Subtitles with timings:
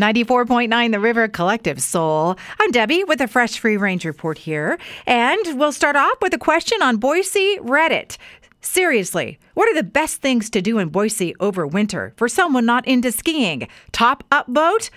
[0.00, 2.36] 94.9 The River Collective Soul.
[2.58, 4.78] I'm Debbie with a fresh free range report here.
[5.06, 8.16] And we'll start off with a question on Boise Reddit.
[8.62, 12.88] Seriously, what are the best things to do in Boise over winter for someone not
[12.88, 13.68] into skiing?
[13.92, 14.88] Top up boat?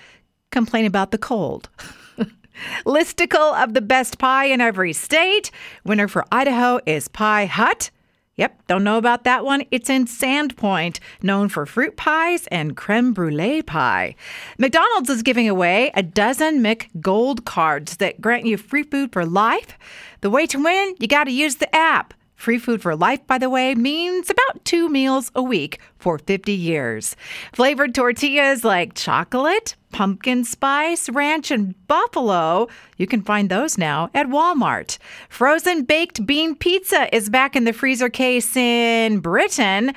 [0.50, 1.68] Complain about the cold.
[2.86, 5.50] Listicle of the best pie in every state.
[5.84, 7.90] Winner for Idaho is Pie Hut.
[8.36, 9.64] Yep, don't know about that one.
[9.70, 14.16] It's in Sandpoint, known for fruit pies and creme brulee pie.
[14.58, 19.24] McDonald's is giving away a dozen Mc Gold cards that grant you free food for
[19.24, 19.78] life.
[20.20, 22.12] The way to win, you got to use the app.
[22.34, 26.52] Free food for life, by the way, means about two meals a week for 50
[26.52, 27.14] years.
[27.52, 32.66] Flavored tortillas like chocolate, pumpkin spice, ranch, and buffalo.
[32.98, 34.98] You can find those now at Walmart.
[35.28, 39.92] Frozen baked bean pizza is back in the freezer case in Britain.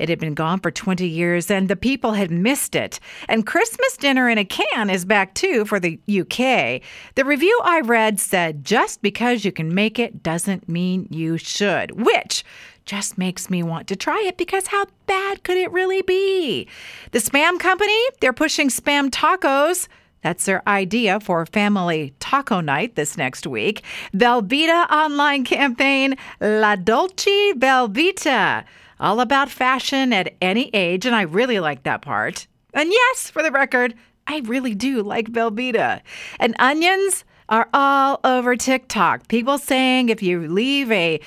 [0.00, 2.98] It had been gone for 20 years and the people had missed it.
[3.28, 6.80] And Christmas dinner in a can is back too for the UK.
[7.16, 12.02] The review I read said just because you can make it doesn't mean you should,
[12.02, 12.44] which
[12.86, 16.66] just makes me want to try it because how bad could it really be?
[17.12, 19.86] The Spam Company, they're pushing spam tacos.
[20.22, 23.82] That's their idea for family taco night this next week.
[24.14, 28.64] Velveeta online campaign La Dolce Velveeta
[29.00, 32.46] all about fashion at any age, and I really like that part.
[32.74, 33.94] And yes, for the record,
[34.26, 36.02] I really do like Velveeta.
[36.38, 39.26] And onions are all over TikTok.
[39.26, 41.20] People saying if you leave a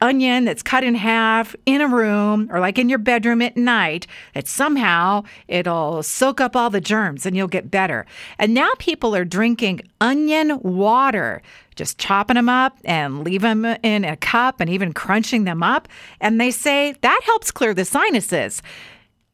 [0.00, 4.06] onion that's cut in half in a room or like in your bedroom at night,
[4.34, 8.06] that somehow it'll soak up all the germs and you'll get better.
[8.38, 11.42] And now people are drinking onion water,
[11.76, 15.88] just chopping them up and leave them in a cup and even crunching them up.
[16.20, 18.62] And they say that helps clear the sinuses.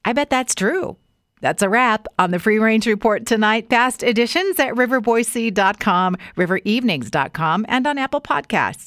[0.05, 0.97] I bet that's true.
[1.41, 3.69] That's a wrap on the Free Range Report tonight.
[3.69, 8.85] Past editions at riverboise.com, riverevenings.com, and on Apple Podcasts.